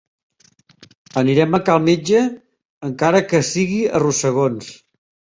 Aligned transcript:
Anirem 1.21 1.57
a 1.57 1.59
cal 1.67 1.83
metge 1.87 2.21
encara 2.87 3.21
que 3.33 3.41
sigui 3.49 3.77
a 3.99 4.01
rossegons. 4.05 4.73